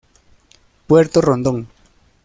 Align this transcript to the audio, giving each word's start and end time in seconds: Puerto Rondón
Puerto 0.87 1.21
Rondón 1.21 1.67